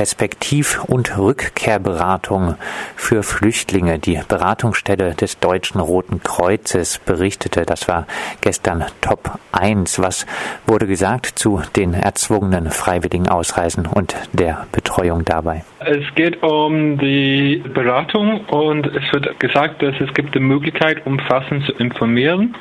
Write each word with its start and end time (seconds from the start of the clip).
Perspektiv- 0.00 0.82
und 0.84 1.18
Rückkehrberatung 1.18 2.54
für 2.96 3.22
Flüchtlinge. 3.22 3.98
Die 3.98 4.18
Beratungsstelle 4.26 5.14
des 5.14 5.40
Deutschen 5.40 5.78
Roten 5.78 6.22
Kreuzes 6.22 6.98
berichtete, 7.04 7.66
das 7.66 7.86
war 7.86 8.06
gestern 8.40 8.86
Top 9.02 9.38
1. 9.52 9.98
Was 9.98 10.24
wurde 10.66 10.86
gesagt 10.86 11.26
zu 11.38 11.60
den 11.76 11.92
erzwungenen 11.92 12.70
freiwilligen 12.70 13.28
Ausreisen 13.28 13.84
und 13.84 14.16
der 14.32 14.66
Betreuung 14.72 15.26
dabei? 15.26 15.64
Es 15.80 16.14
geht 16.14 16.42
um 16.42 16.96
die 16.96 17.62
Beratung 17.74 18.46
und 18.46 18.86
es 18.86 19.12
wird 19.12 19.38
gesagt, 19.38 19.82
dass 19.82 19.94
es 20.00 20.14
gibt 20.14 20.34
die 20.34 20.40
Möglichkeit, 20.40 21.06
umfassend 21.06 21.66
zu 21.66 21.72
informieren, 21.72 22.54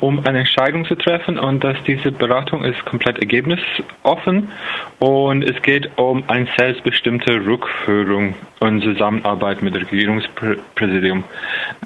um 0.00 0.24
eine 0.24 0.40
Entscheidung 0.40 0.86
zu 0.86 0.94
treffen 0.94 1.38
und 1.38 1.62
dass 1.62 1.76
diese 1.86 2.10
Beratung 2.10 2.64
ist 2.64 2.82
komplett 2.86 3.18
ergebnisoffen 3.18 4.48
und 4.98 5.42
es 5.42 5.60
geht 5.60 5.90
um 5.98 6.24
eine 6.28 6.46
selbstbestimmte 6.86 7.44
Rückführung 7.44 8.34
und 8.60 8.82
Zusammenarbeit 8.82 9.60
mit 9.60 9.74
dem 9.74 9.82
Regierungspräsidium. 9.82 11.24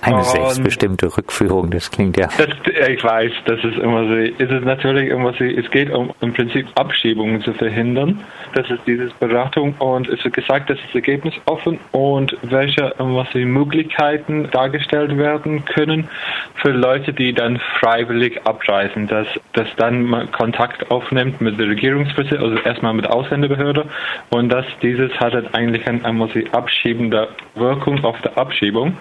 Eine 0.02 0.16
und 0.16 0.24
selbstbestimmte 0.24 1.16
Rückführung, 1.16 1.70
das 1.70 1.90
klingt 1.90 2.18
ja. 2.18 2.28
Das, 2.36 2.48
ich 2.88 3.02
weiß, 3.02 3.32
das 3.46 3.64
ist 3.64 3.78
immer 3.78 4.06
so. 4.06 4.14
Es 4.14 4.50
ist 4.50 4.64
natürlich 4.64 5.08
immer 5.08 5.32
so, 5.32 5.44
es 5.44 5.70
geht 5.70 5.90
um 5.90 6.12
im 6.20 6.34
Prinzip 6.34 6.66
Abschiebungen 6.74 7.40
zu 7.42 7.54
verhindern. 7.54 8.20
Das 8.54 8.68
ist 8.68 8.80
diese 8.86 9.10
Beratung 9.20 9.74
und 9.78 10.08
es 10.08 10.22
wird 10.24 10.34
gesagt, 10.34 10.70
dass 10.70 10.78
das 10.84 10.94
Ergebnis 10.94 11.34
offen 11.46 11.78
und 11.92 12.36
welche 12.42 12.92
was 12.98 13.28
die 13.32 13.44
Möglichkeiten 13.44 14.50
dargestellt 14.50 15.16
werden 15.16 15.64
können 15.64 16.08
für 16.56 16.70
Leute, 16.70 17.12
die 17.12 17.32
dann 17.32 17.60
freiwillig 17.78 18.40
abreisen, 18.44 19.06
dass, 19.06 19.26
dass 19.52 19.68
dann 19.76 20.02
man 20.02 20.30
Kontakt 20.32 20.90
aufnimmt 20.90 21.40
mit 21.40 21.58
der 21.58 21.68
Regierungspräsident, 21.68 22.42
also 22.42 22.56
erstmal 22.62 22.92
mit 22.92 23.04
der 23.04 23.14
Ausländerbehörde 23.14 23.86
und 24.30 24.48
dass 24.50 24.66
dieses 24.90 25.12
hat 25.20 25.54
eigentlich 25.54 25.86
ein, 25.86 26.04
ein 26.04 26.20
abschiebende 26.52 27.28
Wirkung 27.54 28.04
auf 28.04 28.20
der 28.22 28.36
Abschiebung 28.36 28.96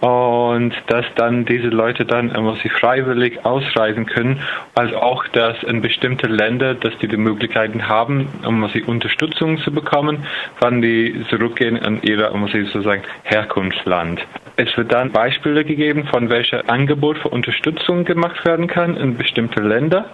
und 0.00 0.72
dass 0.86 1.04
dann 1.16 1.44
diese 1.44 1.68
Leute 1.68 2.04
dann 2.04 2.30
immer 2.30 2.56
sie 2.62 2.68
freiwillig 2.68 3.44
ausreisen 3.44 4.06
können, 4.06 4.40
also 4.74 4.96
auch, 4.96 5.26
dass 5.28 5.62
in 5.64 5.82
bestimmte 5.82 6.28
Länder, 6.28 6.74
dass 6.74 6.96
die 6.98 7.08
die 7.08 7.16
Möglichkeiten 7.16 7.88
haben, 7.88 8.28
um 8.46 8.68
sie 8.72 8.82
Unterstützung 8.82 9.58
zu 9.58 9.72
bekommen, 9.72 10.24
wann 10.60 10.80
die 10.80 11.24
zurückgehen 11.28 11.76
in 11.76 12.02
ihr, 12.02 12.32
sie 12.52 12.62
sozusagen 12.64 13.02
Herkunftsland. 13.24 14.24
Es 14.56 14.76
wird 14.76 14.92
dann 14.92 15.12
Beispiele 15.12 15.64
gegeben, 15.64 16.04
von 16.04 16.30
welcher 16.30 16.68
Angebot 16.70 17.18
für 17.18 17.28
Unterstützung 17.28 18.04
gemacht 18.04 18.44
werden 18.44 18.66
kann 18.66 18.96
in 18.96 19.16
bestimmte 19.16 19.60
Länder. 19.60 20.06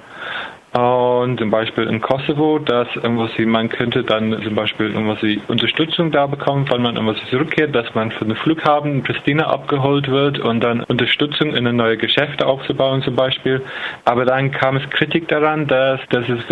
Und 0.75 1.39
zum 1.39 1.51
Beispiel 1.53 1.85
in 1.85 2.01
Kosovo, 2.01 2.59
dass 2.59 2.89
irgendwas 2.97 3.31
man 3.39 3.69
könnte 3.69 4.03
dann 4.03 4.43
zum 4.43 4.57
Beispiel 4.57 4.91
irgendwas 4.91 5.21
Unterstützung 5.47 6.11
da 6.11 6.27
bekommen, 6.27 6.69
wenn 6.69 6.83
man 6.83 6.97
irgendwas 6.97 7.25
zurückkehrt, 7.31 7.73
dass 7.73 7.95
man 7.95 8.11
für 8.11 8.25
den 8.25 8.35
Flughafen 8.35 8.95
in 8.95 9.03
Pristina 9.05 9.47
abgeholt 9.47 10.09
wird 10.09 10.41
und 10.41 10.61
dann 10.65 10.83
Unterstützung 10.83 11.55
in 11.55 11.65
ein 11.69 11.77
neue 11.77 11.97
Geschäfte 11.97 12.45
aufzubauen 12.47 13.03
zum 13.03 13.15
Beispiel. 13.15 13.63
Aber 14.05 14.25
dann 14.25 14.51
kam 14.51 14.77
es 14.77 14.91
Kritik 14.91 15.29
daran, 15.29 15.69
dass, 15.69 16.01
dass 16.09 16.29
es 16.29 16.45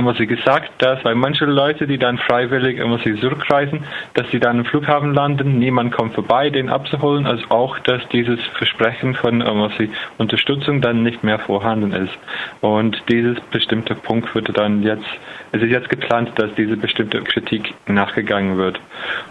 immer 0.00 0.14
sie 0.14 0.26
gesagt, 0.26 0.70
dass 0.78 1.02
bei 1.02 1.14
manchen 1.14 1.50
Leuten, 1.50 1.86
die 1.86 1.98
dann 1.98 2.18
freiwillig 2.18 2.78
immer 2.78 2.98
sie 2.98 3.14
zurückreisen, 3.20 3.84
dass 4.14 4.28
sie 4.30 4.40
dann 4.40 4.60
im 4.60 4.64
Flughafen 4.64 5.14
landen, 5.14 5.58
niemand 5.58 5.92
kommt 5.92 6.14
vorbei, 6.14 6.48
den 6.50 6.70
abzuholen, 6.70 7.26
also 7.26 7.44
auch, 7.50 7.78
dass 7.80 8.00
dieses 8.08 8.40
Versprechen 8.56 9.14
von 9.14 9.42
immer 9.42 9.70
sie 9.78 9.90
Unterstützung 10.18 10.80
dann 10.80 11.02
nicht 11.02 11.22
mehr 11.22 11.38
vorhanden 11.38 11.92
ist. 11.92 12.16
Und 12.60 13.02
dieses 13.08 13.38
bestimmte 13.52 13.94
Punkt 13.94 14.34
wird 14.34 14.56
dann 14.56 14.82
jetzt, 14.82 15.06
es 15.52 15.62
ist 15.62 15.70
jetzt 15.70 15.90
geplant, 15.90 16.32
dass 16.36 16.54
diese 16.56 16.76
bestimmte 16.76 17.20
Kritik 17.22 17.74
nachgegangen 17.86 18.56
wird. 18.56 18.80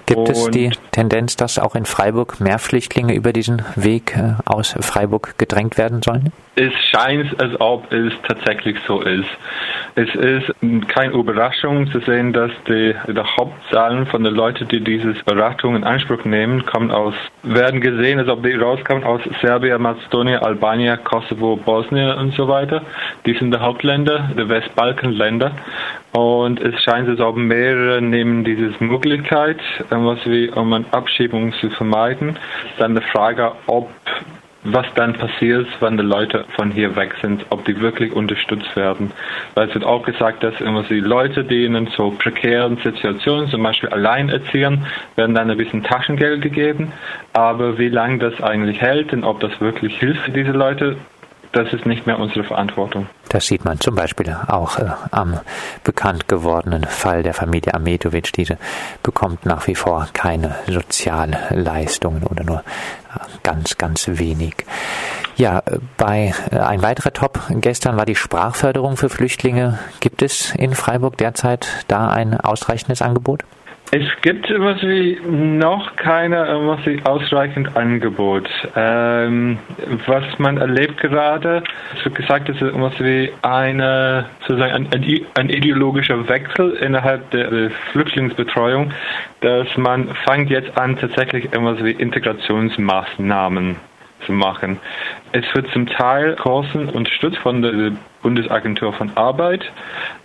Gibt 0.06 0.20
Und 0.20 0.30
es 0.30 0.52
die 0.52 0.70
Tendenz, 0.92 1.36
dass 1.36 1.58
auch 1.58 1.76
in 1.76 1.86
Freiburg 1.86 2.40
mehr 2.40 2.60
Flüchtlinge 2.60 3.16
über 3.16 3.34
diesen 3.34 3.64
Weg 3.76 4.16
äh, 4.16 4.34
aus 4.46 4.76
Freiburg 4.82 5.38
gedrängt 5.38 5.78
werden 5.78 6.02
sollen? 6.04 6.32
Es 6.56 6.74
scheint, 6.92 7.40
als 7.42 7.60
ob 7.60 7.92
es 7.92 8.14
tatsächlich 8.28 8.78
so 8.86 9.02
ist. 9.02 9.30
Es 9.96 10.14
ist 10.16 10.54
keine 10.88 11.14
Überraschung 11.14 11.90
zu 11.92 12.00
sehen, 12.02 12.34
dass 12.34 12.52
die, 12.68 12.96
die 13.08 13.20
Hauptzahlen 13.20 14.06
von 14.08 14.24
den 14.24 14.36
Leuten, 14.36 14.68
die 14.68 14.82
diese 14.82 15.14
Beratung 15.26 15.76
in 15.76 15.84
Anspruch 15.84 16.24
nehmen, 16.26 16.66
kommen 16.66 16.92
aus, 16.92 17.14
werden 17.44 17.82
gesehen, 17.82 18.20
als 18.20 18.30
ob 18.30 18.44
die 18.44 18.54
rauskommen 18.54 19.04
aus 19.04 19.22
Serbien, 19.42 19.82
Mazedonien, 19.82 20.40
Albanien, 20.40 21.04
Kosovo, 21.04 21.56
Bosnien 21.58 22.18
und 22.18 22.34
so 22.34 22.48
weiter. 22.48 22.82
Die 23.26 23.34
sind 23.34 23.54
die 23.54 23.60
Hauptländer, 23.60 24.30
die 24.38 24.48
Westbalkanländer. 24.48 25.52
Und 26.12 26.60
es 26.60 26.82
scheint, 26.82 27.08
als 27.08 27.20
ob 27.20 27.36
mehrere 27.36 28.02
nehmen 28.02 28.44
diese 28.44 28.74
Möglichkeit, 28.80 29.60
um 29.92 30.74
eine 30.74 30.86
Abschiebung 30.92 31.54
zu 31.54 31.70
vermeiden. 31.70 32.38
Dann 32.78 32.96
die 32.96 33.02
Frage, 33.02 33.52
ob 33.68 33.90
was 34.64 34.86
dann 34.96 35.14
passiert, 35.14 35.68
wenn 35.80 35.98
die 35.98 36.04
Leute 36.04 36.46
von 36.56 36.72
hier 36.72 36.96
weg 36.96 37.16
sind, 37.22 37.46
ob 37.50 37.64
die 37.66 37.80
wirklich 37.80 38.12
unterstützt 38.12 38.76
werden. 38.76 39.12
Weil 39.56 39.70
es 39.70 39.74
wird 39.74 39.86
auch 39.86 40.04
gesagt, 40.04 40.44
dass 40.44 40.60
immer 40.60 40.84
die 40.84 41.00
Leute, 41.00 41.44
die 41.44 41.66
in 41.66 41.88
so 41.96 42.12
prekären 42.12 42.78
Situationen, 42.84 43.50
zum 43.50 43.64
Beispiel 43.64 43.90
Alleinerziehern, 43.90 44.86
werden 45.16 45.36
dann 45.36 45.50
ein 45.50 45.58
bisschen 45.58 45.84
Taschengeld 45.84 46.42
gegeben. 46.42 46.92
Aber 47.34 47.78
wie 47.78 47.90
lange 47.90 48.18
das 48.18 48.42
eigentlich 48.42 48.82
hält 48.82 49.14
und 49.14 49.24
ob 49.24 49.40
das 49.40 49.60
wirklich 49.62 49.98
hilft 49.98 50.22
für 50.24 50.32
diese 50.32 50.52
Leute, 50.52 50.98
das 51.52 51.74
ist 51.74 51.86
nicht 51.86 52.06
mehr 52.06 52.20
unsere 52.20 52.44
Verantwortung. 52.44 53.08
Das 53.30 53.48
sieht 53.48 53.66
man 53.66 53.80
zum 53.80 53.96
Beispiel 53.96 54.36
auch 54.48 54.78
äh, 54.78 54.86
am 55.12 55.40
bekannt 55.84 56.28
gewordenen 56.28 56.84
Fall 56.84 57.24
der 57.24 57.34
Familie 57.34 57.74
Ametovic. 57.74 58.32
Diese 58.34 58.58
bekommt 59.02 59.46
nach 59.46 59.66
wie 59.68 59.76
vor 59.76 60.08
keine 60.14 60.56
Sozialleistungen 60.68 62.24
oder 62.24 62.44
nur 62.44 62.60
äh, 62.60 63.29
ganz, 63.44 63.78
ganz 63.78 64.08
wenig. 64.08 64.56
Ja, 65.36 65.64
bei 65.98 66.34
äh, 66.52 66.58
ein 66.58 66.82
weiterer 66.82 67.14
Top 67.14 67.40
gestern 67.50 67.96
war 67.98 68.06
die 68.06 68.16
Sprachförderung 68.16 68.98
für 68.98 69.10
Flüchtlinge. 69.10 69.80
Gibt 70.00 70.22
es 70.22 70.54
in 70.56 70.76
Freiburg 70.76 71.18
derzeit 71.18 71.68
da 71.88 72.10
ein 72.10 72.40
ausreichendes 72.40 73.02
Angebot? 73.02 73.44
Es 73.92 74.06
gibt 74.22 74.48
was 74.52 74.84
wie 74.84 75.20
noch 75.26 75.96
keine 75.96 76.38
was 76.68 76.86
wie 76.86 77.02
ausreichend 77.06 77.76
Angebot. 77.76 78.48
Ähm, 78.76 79.58
was 80.06 80.24
man 80.38 80.58
erlebt 80.58 80.98
gerade, 80.98 81.64
es 81.98 82.06
wird 82.06 82.14
gesagt, 82.14 82.50
es 82.50 82.62
ist 82.62 82.80
was 82.80 83.00
wie 83.00 83.32
eine 83.42 84.26
sozusagen 84.42 84.88
ein, 84.94 85.04
ein, 85.34 85.50
ideologischer 85.50 86.30
Wechsel 86.30 86.74
innerhalb 86.74 87.32
der 87.32 87.72
Flüchtlingsbetreuung, 87.92 88.94
dass 89.42 89.68
man 89.76 90.14
fängt 90.28 90.52
jetzt 90.52 90.78
an 90.78 90.96
tatsächlich 90.96 91.46
etwas 91.46 91.84
wie 91.84 91.92
Integrationsmaßnahmen 91.92 93.76
zu 94.24 94.34
machen. 94.34 94.80
Es 95.32 95.46
wird 95.56 95.68
zum 95.72 95.88
Teil 95.88 96.36
Kursen 96.36 96.90
unterstützt 96.90 97.40
von 97.40 97.64
der 97.64 97.94
Bundesagentur 98.22 98.94
von 98.94 99.12
Arbeit, 99.16 99.64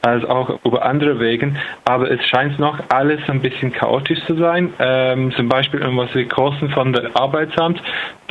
als 0.02 0.24
auch 0.24 0.58
über 0.64 0.84
andere 0.84 1.20
Wegen. 1.20 1.56
Aber 1.84 2.10
es 2.10 2.24
scheint 2.26 2.58
noch 2.58 2.78
alles 2.88 3.20
ein 3.28 3.40
bisschen 3.40 3.72
chaotisch 3.72 4.24
zu 4.26 4.34
sein. 4.36 4.72
Ähm, 4.78 5.32
zum 5.32 5.48
Beispiel 5.48 5.80
irgendwas 5.80 6.14
wie 6.14 6.26
Kursen 6.26 6.70
von 6.70 6.92
der 6.92 7.10
Arbeitsamt, 7.14 7.80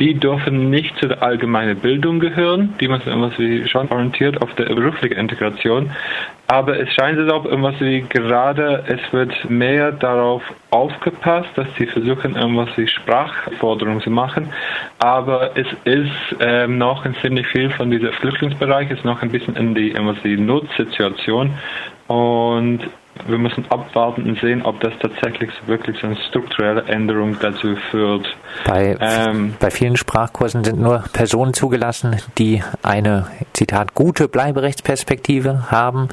die 0.00 0.14
dürfen 0.14 0.70
nicht 0.70 0.96
zu 0.98 1.08
der 1.08 1.22
allgemeinen 1.22 1.78
Bildung 1.78 2.20
gehören. 2.20 2.74
Die 2.80 2.88
müssen 2.88 3.08
irgendwas 3.08 3.38
wie 3.38 3.66
schon 3.68 3.90
orientiert 3.90 4.42
auf 4.42 4.54
der 4.54 4.66
berufliche 4.66 5.14
Integration. 5.14 5.90
Aber 6.46 6.78
es 6.78 6.92
scheint 6.92 7.18
es 7.18 7.32
auch 7.32 7.46
irgendwas 7.46 7.80
wie 7.80 8.02
gerade, 8.02 8.84
es 8.86 9.00
wird 9.12 9.32
mehr 9.48 9.92
darauf 9.92 10.42
aufgepasst, 10.70 11.48
dass 11.54 11.66
sie 11.78 11.86
versuchen, 11.86 12.36
irgendwas 12.36 12.68
wie 12.76 12.86
Sprachforderungen 12.86 14.02
zu 14.02 14.10
machen. 14.10 14.52
Aber 14.98 15.56
es 15.56 15.66
ist 15.84 16.36
ähm, 16.40 16.76
noch 16.76 17.06
ziemlich 17.22 17.46
viel 17.46 17.70
von 17.70 17.90
diesem 17.90 18.12
Flüchtlingsbereich, 18.12 18.90
ist 18.90 19.04
noch 19.06 19.22
ein 19.22 19.30
bisschen 19.30 19.53
in 19.56 19.74
die, 19.74 19.90
irgendwas 19.90 20.18
die 20.22 20.36
Notsituation. 20.36 21.54
Und 22.06 22.80
wir 23.26 23.38
müssen 23.38 23.64
abwarten 23.70 24.28
und 24.28 24.40
sehen, 24.40 24.62
ob 24.62 24.80
das 24.80 24.92
tatsächlich 25.00 25.50
wirklich 25.66 25.98
so 26.00 26.08
eine 26.08 26.16
strukturelle 26.28 26.84
Änderung 26.86 27.36
dazu 27.40 27.76
führt. 27.90 28.26
Bei, 28.66 28.96
ähm, 29.00 29.54
bei 29.60 29.70
vielen 29.70 29.96
Sprachkursen 29.96 30.64
sind 30.64 30.80
nur 30.80 31.04
Personen 31.12 31.54
zugelassen, 31.54 32.16
die 32.38 32.62
eine, 32.82 33.26
Zitat, 33.52 33.94
gute 33.94 34.28
Bleiberechtsperspektive 34.28 35.70
haben. 35.70 36.08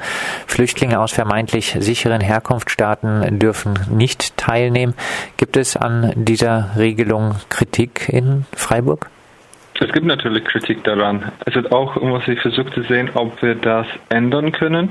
Flüchtlinge 0.46 1.00
aus 1.00 1.12
vermeintlich 1.12 1.76
sicheren 1.78 2.20
Herkunftsstaaten 2.20 3.38
dürfen 3.38 3.78
nicht 3.90 4.36
teilnehmen. 4.36 4.94
Gibt 5.36 5.56
es 5.56 5.76
an 5.76 6.12
dieser 6.14 6.70
Regelung 6.76 7.34
Kritik 7.48 8.08
in 8.08 8.46
Freiburg? 8.54 9.10
Es 9.82 9.92
gibt 9.92 10.06
natürlich 10.06 10.44
Kritik 10.44 10.84
daran. 10.84 11.32
Es 11.44 11.56
wird 11.56 11.72
auch 11.72 11.96
irgendwas 11.96 12.28
ich 12.28 12.40
versucht 12.40 12.72
zu 12.72 12.82
sehen, 12.82 13.10
ob 13.14 13.42
wir 13.42 13.56
das 13.56 13.84
ändern 14.10 14.52
können. 14.52 14.90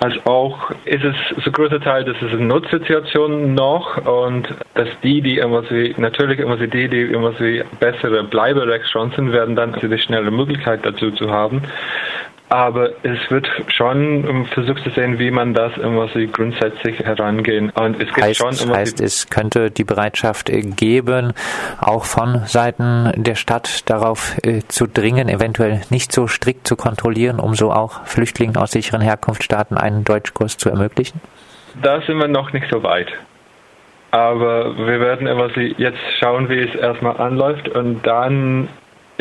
Als 0.00 0.14
auch 0.26 0.72
ist 0.84 1.04
es 1.04 1.14
so 1.44 1.52
großer 1.52 1.80
Teil, 1.80 2.04
dass 2.04 2.16
es 2.20 2.32
eine 2.32 2.46
Notsituation 2.46 3.54
noch 3.54 4.04
und 4.04 4.48
dass 4.74 4.88
die, 5.04 5.20
die 5.20 5.36
irgendwas 5.36 5.70
wie, 5.70 5.94
natürlich 5.96 6.40
irgendwas 6.40 6.60
wie 6.60 6.66
die, 6.66 6.88
die 6.88 7.02
irgendwas 7.02 7.38
wie 7.38 7.62
bessere 7.78 8.24
Bleiberechtschancen 8.24 9.32
werden, 9.32 9.54
dann 9.54 9.74
die 9.80 9.98
schnelle 9.98 10.32
Möglichkeit 10.32 10.84
dazu 10.84 11.12
zu 11.12 11.30
haben. 11.30 11.62
Aber 12.52 12.90
es 13.02 13.18
wird 13.30 13.48
schon 13.68 14.46
versucht 14.52 14.84
zu 14.84 14.90
sehen, 14.90 15.18
wie 15.18 15.30
man 15.30 15.54
das 15.54 15.72
irgendwie 15.78 16.26
grundsätzlich 16.26 16.98
herangehen. 16.98 17.70
Und 17.70 17.94
es 17.94 18.12
gibt 18.12 18.20
heißt, 18.20 18.36
schon 18.36 18.76
heißt, 18.76 19.00
es 19.00 19.30
könnte 19.30 19.70
die 19.70 19.84
Bereitschaft 19.84 20.50
geben, 20.52 21.32
auch 21.80 22.04
von 22.04 22.42
Seiten 22.44 23.10
der 23.16 23.36
Stadt 23.36 23.88
darauf 23.88 24.36
äh, 24.42 24.60
zu 24.68 24.86
dringen, 24.86 25.30
eventuell 25.30 25.80
nicht 25.88 26.12
so 26.12 26.26
strikt 26.26 26.68
zu 26.68 26.76
kontrollieren, 26.76 27.40
um 27.40 27.54
so 27.54 27.72
auch 27.72 28.04
Flüchtlingen 28.04 28.58
aus 28.58 28.72
sicheren 28.72 29.00
Herkunftsstaaten 29.00 29.78
einen 29.78 30.04
Deutschkurs 30.04 30.58
zu 30.58 30.68
ermöglichen? 30.68 31.22
Da 31.80 32.02
sind 32.02 32.18
wir 32.18 32.28
noch 32.28 32.52
nicht 32.52 32.66
so 32.70 32.82
weit. 32.82 33.08
Aber 34.10 34.76
wir 34.76 35.00
werden 35.00 35.26
jetzt 35.78 35.98
schauen, 36.20 36.50
wie 36.50 36.58
es 36.58 36.74
erstmal 36.74 37.16
anläuft 37.16 37.70
und 37.70 38.06
dann 38.06 38.68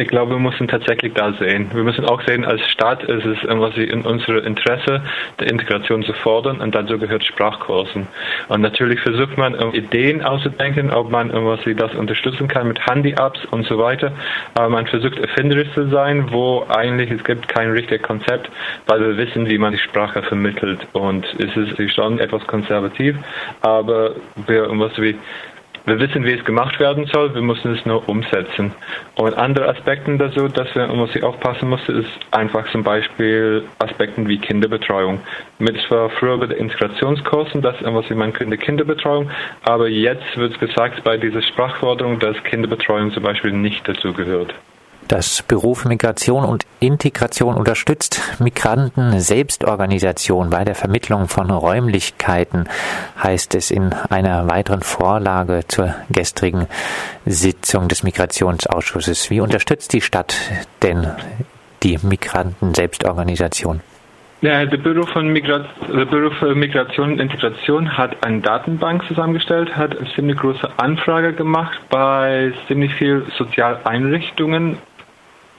ich 0.01 0.07
glaube, 0.07 0.31
wir 0.31 0.39
müssen 0.39 0.67
tatsächlich 0.67 1.13
da 1.13 1.31
sehen. 1.33 1.69
Wir 1.73 1.83
müssen 1.83 2.05
auch 2.05 2.21
sehen, 2.23 2.43
als 2.43 2.61
Stadt 2.69 3.03
ist 3.03 3.25
es 3.25 3.37
irgendwie 3.43 3.83
in 3.83 4.01
unserem 4.01 4.43
Interesse, 4.43 5.01
die 5.39 5.45
Integration 5.45 6.03
zu 6.03 6.13
fordern 6.13 6.59
und 6.59 6.73
dazu 6.73 6.97
gehört 6.97 7.23
Sprachkursen. 7.23 8.07
Und 8.47 8.61
natürlich 8.61 8.99
versucht 8.99 9.37
man, 9.37 9.53
Ideen 9.73 10.23
auszudenken, 10.23 10.91
ob 10.91 11.11
man 11.11 11.29
irgendwie 11.29 11.75
das 11.75 11.93
unterstützen 11.93 12.47
kann 12.47 12.67
mit 12.67 12.85
Handy-Apps 12.85 13.45
und 13.51 13.67
so 13.67 13.77
weiter. 13.77 14.11
Aber 14.55 14.69
man 14.69 14.87
versucht 14.87 15.19
erfinderisch 15.19 15.71
zu 15.75 15.87
sein, 15.89 16.31
wo 16.31 16.65
eigentlich 16.67 17.11
es 17.11 17.23
gibt 17.23 17.47
kein 17.47 17.71
richtiges 17.71 18.01
Konzept, 18.01 18.49
weil 18.87 19.01
wir 19.01 19.17
wissen, 19.17 19.47
wie 19.49 19.59
man 19.59 19.71
die 19.71 19.79
Sprache 19.79 20.23
vermittelt. 20.23 20.79
Und 20.93 21.25
es 21.37 21.55
ist 21.55 21.93
schon 21.93 22.19
etwas 22.19 22.45
konservativ, 22.47 23.15
aber 23.61 24.15
wir 24.47 24.63
irgendwie 24.63 25.15
wir 25.85 25.99
wissen, 25.99 26.25
wie 26.25 26.33
es 26.33 26.45
gemacht 26.45 26.79
werden 26.79 27.05
soll, 27.11 27.33
wir 27.33 27.41
müssen 27.41 27.73
es 27.73 27.85
nur 27.85 28.07
umsetzen. 28.07 28.73
Und 29.15 29.33
andere 29.35 29.67
Aspekte 29.69 30.17
dazu, 30.17 30.47
dass 30.47 30.73
wir 30.75 30.87
muss 30.87 31.15
ich 31.15 31.23
aufpassen 31.23 31.69
musste, 31.69 31.93
ist 31.93 32.09
einfach 32.31 32.69
zum 32.71 32.83
Beispiel 32.83 33.63
Aspekte 33.79 34.27
wie 34.27 34.37
Kinderbetreuung. 34.37 35.19
Mit 35.59 35.79
zwar 35.87 36.09
früher 36.09 36.37
bei 36.37 36.47
den 36.47 36.57
Integrationskursen, 36.57 37.61
das 37.61 37.75
was 37.81 38.09
wie 38.09 38.15
man 38.15 38.33
könnte 38.33 38.57
Kinderbetreuung, 38.57 39.29
aber 39.63 39.87
jetzt 39.87 40.37
wird 40.37 40.59
gesagt 40.59 41.03
bei 41.03 41.17
dieser 41.17 41.41
Sprachforderung, 41.41 42.19
dass 42.19 42.41
Kinderbetreuung 42.43 43.11
zum 43.11 43.23
Beispiel 43.23 43.51
nicht 43.51 43.87
dazu 43.87 44.13
gehört. 44.13 44.53
Das 45.07 45.41
Büro 45.41 45.75
für 45.75 45.89
Migration 45.89 46.45
und 46.45 46.65
Integration 46.79 47.55
unterstützt 47.55 48.21
Migranten 48.39 49.19
Selbstorganisation 49.19 50.49
bei 50.49 50.63
der 50.63 50.75
Vermittlung 50.75 51.27
von 51.27 51.51
Räumlichkeiten, 51.51 52.69
heißt 53.21 53.55
es 53.55 53.71
in 53.71 53.93
einer 54.09 54.49
weiteren 54.49 54.81
Vorlage 54.81 55.61
zur 55.67 55.93
gestrigen 56.09 56.67
Sitzung 57.25 57.89
des 57.89 58.03
Migrationsausschusses. 58.03 59.29
Wie 59.29 59.41
unterstützt 59.41 59.91
die 59.93 60.01
Stadt 60.01 60.35
denn 60.81 61.07
die 61.83 61.97
Migranten 62.01 62.73
Selbstorganisation? 62.73 63.81
Ja, 64.41 64.65
das 64.65 64.81
Büro, 64.81 65.05
von 65.05 65.35
das 65.35 66.09
Büro 66.09 66.31
für 66.31 66.55
Migration 66.55 67.11
und 67.11 67.19
Integration 67.19 67.95
hat 67.95 68.25
eine 68.25 68.39
Datenbank 68.39 69.05
zusammengestellt, 69.07 69.77
hat 69.77 69.95
eine 69.95 70.11
ziemlich 70.15 70.37
große 70.37 70.67
Anfrage 70.77 71.33
gemacht 71.33 71.79
bei 71.91 72.51
ziemlich 72.67 72.91
vielen 72.95 73.31
Sozialeinrichtungen 73.37 74.77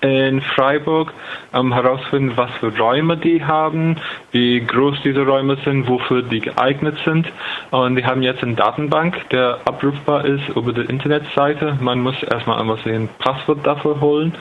in 0.02 0.40
Freiburg 0.40 1.12
ähm, 1.54 1.72
herausfinden, 1.72 2.32
was 2.36 2.50
für 2.60 2.76
Räume 2.76 3.16
die 3.16 3.44
haben, 3.44 3.96
wie 4.32 4.60
groß 4.60 5.00
diese 5.04 5.24
Räume 5.24 5.56
sind, 5.64 5.88
wofür 5.88 6.22
die 6.22 6.40
geeignet 6.40 6.98
sind. 7.04 7.30
Und 7.70 7.96
die 7.96 8.04
haben 8.04 8.22
jetzt 8.22 8.42
eine 8.42 8.54
Datenbank, 8.54 9.28
der 9.30 9.60
abrufbar 9.64 10.24
ist 10.24 10.48
über 10.50 10.72
die 10.72 10.82
Internetseite. 10.82 11.78
Man 11.80 12.00
muss 12.00 12.20
erstmal 12.22 12.60
einmal 12.60 12.78
ein 12.84 13.08
Passwort 13.18 13.64
dafür 13.64 14.00
holen. 14.00 14.34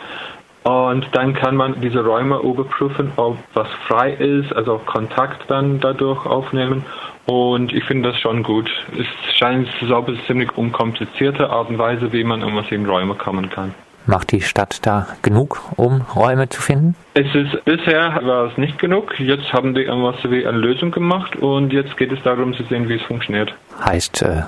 Und 0.63 1.07
dann 1.13 1.33
kann 1.33 1.55
man 1.55 1.81
diese 1.81 2.03
Räume 2.03 2.37
überprüfen, 2.37 3.11
ob 3.15 3.37
was 3.53 3.67
frei 3.87 4.11
ist, 4.11 4.55
also 4.55 4.79
Kontakt 4.85 5.49
dann 5.49 5.79
dadurch 5.79 6.25
aufnehmen. 6.25 6.85
Und 7.25 7.73
ich 7.73 7.83
finde 7.83 8.11
das 8.11 8.19
schon 8.19 8.43
gut. 8.43 8.69
Es 8.97 9.35
scheint 9.35 9.67
so 9.79 9.95
eine 9.95 10.23
ziemlich 10.25 10.55
unkomplizierte 10.57 11.49
Art 11.49 11.69
und 11.69 11.77
Weise, 11.77 12.11
wie 12.13 12.23
man 12.23 12.41
irgendwas 12.41 12.71
in 12.71 12.85
Räume 12.85 13.15
kommen 13.15 13.49
kann. 13.49 13.73
Macht 14.05 14.31
die 14.31 14.41
Stadt 14.41 14.85
da 14.85 15.07
genug, 15.21 15.61
um 15.75 16.01
Räume 16.01 16.49
zu 16.49 16.61
finden? 16.61 16.95
Es 17.13 17.27
ist 17.35 17.63
bisher 17.65 18.19
war 18.23 18.51
es 18.51 18.57
nicht 18.57 18.79
genug. 18.79 19.19
Jetzt 19.19 19.53
haben 19.53 19.75
die 19.75 19.81
irgendwas 19.81 20.15
wie 20.23 20.45
eine 20.45 20.57
Lösung 20.57 20.91
gemacht 20.91 21.35
und 21.35 21.71
jetzt 21.71 21.97
geht 21.97 22.11
es 22.11 22.21
darum 22.23 22.53
zu 22.53 22.63
sehen, 22.63 22.89
wie 22.89 22.95
es 22.95 23.01
funktioniert. 23.03 23.53
Heißt, 23.85 24.23
äh, 24.23 24.41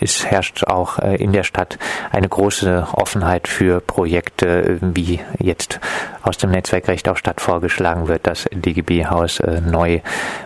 es 0.00 0.26
herrscht 0.26 0.64
auch 0.64 0.98
äh, 0.98 1.16
in 1.16 1.32
der 1.32 1.44
Stadt 1.44 1.78
eine 2.10 2.28
große 2.28 2.88
Offenheit 2.92 3.48
für 3.48 3.80
Projekte, 3.80 4.78
wie 4.80 5.20
jetzt 5.38 5.80
aus 6.22 6.38
dem 6.38 6.50
Netzwerkrecht 6.50 7.08
auch 7.08 7.16
Stadt 7.16 7.40
vorgeschlagen 7.40 8.08
wird, 8.08 8.26
das 8.26 8.48
DGB-Haus 8.52 9.40
äh, 9.40 9.60
neu 9.60 10.00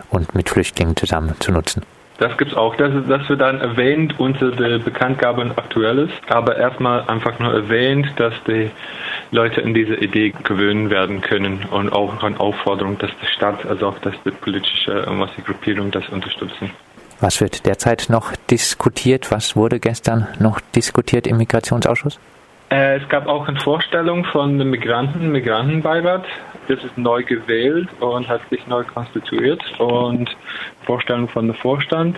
und 0.09 0.35
mit 0.35 0.49
Flüchtlingen 0.49 0.95
zusammen 0.95 1.35
zu 1.39 1.51
nutzen. 1.51 1.83
Das 2.17 2.37
gibt 2.37 2.51
es 2.51 2.57
auch. 2.57 2.75
Das, 2.75 2.91
das 3.07 3.27
wird 3.27 3.41
dann 3.41 3.59
erwähnt 3.59 4.19
unter 4.19 4.51
der 4.51 4.79
Bekanntgabe 4.79 5.41
Aktuelles, 5.57 6.09
aber 6.27 6.55
erstmal 6.55 7.01
einfach 7.07 7.37
nur 7.39 7.53
erwähnt, 7.53 8.07
dass 8.15 8.33
die 8.47 8.71
Leute 9.31 9.61
in 9.61 9.73
diese 9.73 9.95
Idee 9.95 10.33
gewöhnen 10.43 10.89
werden 10.89 11.21
können 11.21 11.65
und 11.71 11.91
auch 11.91 12.23
eine 12.23 12.39
Aufforderung, 12.39 12.97
dass 12.97 13.11
die 13.21 13.27
Stadt, 13.27 13.65
also 13.65 13.87
auch 13.87 13.99
dass 13.99 14.15
die 14.23 14.31
politische 14.31 15.05
was 15.19 15.29
die 15.37 15.43
Gruppierung 15.43 15.91
das 15.91 16.07
unterstützen. 16.09 16.71
Was 17.19 17.41
wird 17.41 17.65
derzeit 17.65 18.07
noch 18.09 18.33
diskutiert? 18.49 19.31
Was 19.31 19.55
wurde 19.55 19.79
gestern 19.79 20.27
noch 20.39 20.59
diskutiert 20.75 21.27
im 21.27 21.37
Migrationsausschuss? 21.37 22.19
Äh, 22.69 22.97
es 22.97 23.09
gab 23.09 23.27
auch 23.27 23.47
eine 23.47 23.59
Vorstellung 23.59 24.25
von 24.25 24.57
dem 24.57 24.71
Migranten, 24.71 25.31
Migrantenbeirat. 25.31 26.25
Das 26.67 26.83
ist 26.83 26.97
neu 26.97 27.23
gewählt 27.23 27.89
und 27.99 28.27
hat 28.27 28.41
sich 28.49 28.65
neu 28.67 28.83
konstituiert 28.83 29.61
und 29.79 30.35
Vorstellung 30.85 31.27
von 31.27 31.47
dem 31.47 31.55
Vorstand 31.55 32.17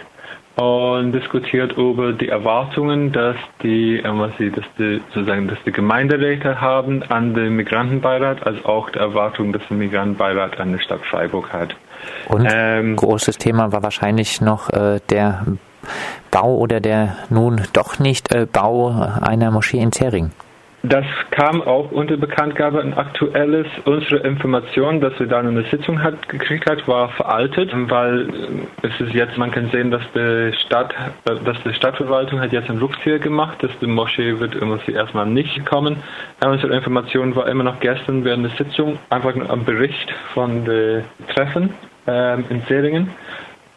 und 0.55 1.11
diskutiert 1.11 1.73
über 1.77 2.13
die 2.13 2.29
Erwartungen, 2.29 3.11
dass 3.11 3.35
die, 3.61 3.99
äh, 3.99 4.03
was 4.05 4.31
sie, 4.37 4.49
dass 4.49 4.65
die, 4.79 5.01
sozusagen, 5.13 5.47
dass 5.47 5.59
die 5.65 5.71
Gemeinderäte 5.71 6.59
haben 6.59 7.03
an 7.03 7.35
den 7.35 7.55
Migrantenbeirat, 7.55 8.45
als 8.45 8.65
auch 8.65 8.89
die 8.89 8.97
Erwartung, 8.97 9.53
dass 9.53 9.61
der 9.67 9.77
Migrantenbeirat 9.77 10.59
an 10.59 10.71
der 10.71 10.79
Stadt 10.79 11.01
Freiburg 11.05 11.53
hat. 11.53 11.75
Und 12.27 12.47
ähm, 12.51 12.95
großes 12.95 13.37
Thema 13.37 13.71
war 13.71 13.83
wahrscheinlich 13.83 14.41
noch 14.41 14.69
äh, 14.69 14.99
der 15.09 15.45
Bau 16.31 16.55
oder 16.57 16.79
der 16.79 17.15
nun 17.29 17.61
doch 17.73 17.99
nicht 17.99 18.33
äh, 18.33 18.45
Bau 18.45 18.89
einer 19.21 19.51
Moschee 19.51 19.79
in 19.79 19.91
Zering. 19.91 20.31
Das 20.83 21.05
kam 21.31 21.61
auch 21.63 21.91
unter 21.91 22.17
Bekanntgabe 22.17 22.79
ein 22.79 22.93
aktuelles. 22.93 23.65
Unsere 23.85 24.17
Information, 24.17 25.01
dass 25.01 25.19
wir 25.19 25.25
da 25.25 25.39
eine 25.39 25.63
Sitzung 25.63 26.01
hat, 26.01 26.29
gekriegt 26.29 26.69
hat, 26.69 26.87
war 26.87 27.09
veraltet, 27.09 27.71
weil 27.89 28.29
äh, 28.29 28.87
es 28.87 29.01
ist 29.01 29.13
jetzt, 29.13 29.37
man 29.37 29.51
kann 29.51 29.69
sehen, 29.71 29.89
dass 29.89 30.03
die 30.13 30.53
Stadt, 30.65 30.93
äh, 31.25 31.35
dass 31.43 31.57
die 31.63 31.73
Stadtverwaltung 31.73 32.39
hat 32.39 32.53
jetzt 32.53 32.69
einen 32.69 32.79
Rückzieher 32.79 33.19
gemacht, 33.19 33.61
dass 33.63 33.71
die 33.81 33.87
Moschee 33.87 34.39
wird 34.39 34.53
irgendwie 34.53 34.93
erstmal 34.93 35.25
nicht 35.25 35.65
kommen. 35.65 35.97
Unsere 36.45 36.75
Information 36.75 37.35
war 37.35 37.47
immer 37.49 37.63
noch 37.63 37.79
gestern 37.79 38.23
während 38.23 38.45
der 38.45 38.65
Sitzung 38.65 38.99
einfach 39.09 39.33
nur 39.35 39.49
ein 39.51 39.65
Bericht 39.65 40.09
von 40.33 40.63
den 40.63 41.03
Treffen 41.33 41.73
ähm, 42.05 42.45
in 42.49 42.61
Seringen 42.69 43.09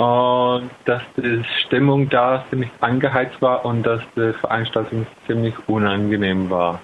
und 0.00 0.70
dass 0.86 1.02
die 1.18 1.44
Stimmung 1.58 2.08
da 2.08 2.42
ziemlich 2.48 2.70
angeheizt 2.80 3.42
war 3.42 3.66
und 3.66 3.82
dass 3.82 4.00
die 4.16 4.32
Veranstaltung 4.32 5.06
ziemlich 5.26 5.54
unangenehm 5.68 6.48
war. 6.48 6.80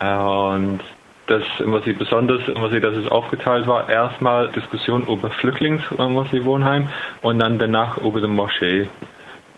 Und 0.00 0.80
das, 1.28 1.44
was 1.60 1.84
sie 1.84 1.92
besonders, 1.92 2.40
was 2.56 2.72
sie, 2.72 2.80
dass 2.80 2.96
es 2.96 3.06
aufgeteilt 3.06 3.68
war, 3.68 3.88
erstmal 3.88 4.48
Diskussion 4.48 5.06
über 5.06 5.30
Flüchtlings, 5.30 5.84
was 5.90 6.28
sie 6.32 6.40
und 6.40 7.38
dann 7.38 7.60
danach 7.60 7.96
über 7.98 8.20
die 8.20 8.26
Moschee. 8.26 8.88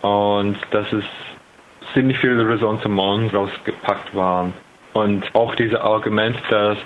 Und 0.03 0.59
dass 0.71 0.93
es 0.93 1.05
ziemlich 1.95 2.19
viele 2.19 2.47
Ressentiments 2.47 3.33
rausgepackt 3.33 4.15
waren. 4.15 4.53
Und 4.93 5.25
auch 5.35 5.55
dieses 5.55 5.81
Argument, 5.81 6.37
dass 6.51 6.77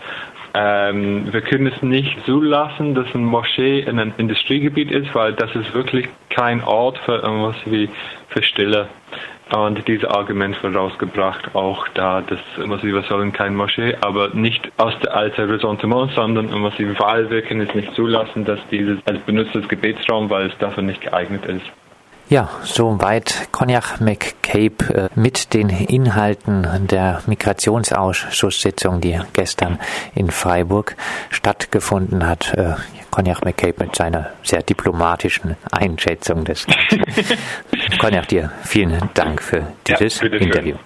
ähm, 0.55 1.33
wir 1.33 1.41
können 1.41 1.67
es 1.67 1.83
nicht 1.83 2.17
zulassen, 2.27 2.95
dass 2.95 3.13
eine 3.13 3.25
Moschee 3.25 3.81
in 3.81 3.99
einem 3.99 4.15
Industriegebiet 4.19 4.91
ist, 4.93 5.13
weil 5.15 5.33
das 5.33 5.55
ist 5.57 5.75
wirklich 5.75 6.09
kein 6.31 6.63
Ort 6.63 6.97
für 6.99 7.17
irgendwas 7.17 7.57
wie 7.67 7.91
für 8.29 8.43
Stille. 8.43 8.89
Und 9.55 9.87
dieses 9.87 10.09
Argument 10.09 10.61
wird 10.63 10.75
rausgebracht, 10.75 11.55
auch 11.55 11.87
da, 11.89 12.23
dass 12.23 12.39
wir 12.57 13.03
sollen 13.03 13.33
keine 13.33 13.55
Moschee, 13.55 13.95
aber 14.01 14.31
nicht 14.31 14.73
aus 14.79 14.95
der 15.01 15.15
alten 15.15 15.51
Ressentiment, 15.51 16.13
sondern 16.13 16.51
weil 16.51 17.31
wir 17.31 17.43
können 17.43 17.61
es 17.61 17.75
nicht 17.75 17.95
zulassen, 17.95 18.45
dass 18.45 18.59
dieses 18.71 18.99
als 19.07 19.19
benutztes 19.21 19.69
Gebetsraum, 19.69 20.31
weil 20.31 20.47
es 20.47 20.59
dafür 20.59 20.83
nicht 20.83 21.03
geeignet 21.03 21.45
ist. 21.47 21.84
Ja, 22.31 22.49
soweit 22.63 23.49
Cognac 23.53 24.01
McCabe 24.01 24.95
äh, 24.95 25.09
mit 25.15 25.53
den 25.53 25.69
Inhalten 25.69 26.87
der 26.89 27.23
Migrationsausschusssitzung, 27.27 29.01
die 29.01 29.21
gestern 29.35 29.79
in 30.15 30.31
Freiburg 30.31 30.97
stattgefunden 31.31 32.27
hat. 32.27 32.55
Äh, 32.55 32.75
Cognac 33.11 33.45
McCabe 33.45 33.85
mit 33.85 33.95
seiner 33.95 34.31
sehr 34.43 34.63
diplomatischen 34.63 35.57
Einschätzung 35.71 36.45
des 36.45 36.67
Ganzen. 36.67 37.05
Cognac, 38.01 38.27
dir 38.29 38.51
vielen 38.63 39.11
Dank 39.15 39.41
für 39.41 39.67
dieses 39.87 40.21
ja, 40.21 40.27
Interview. 40.29 40.77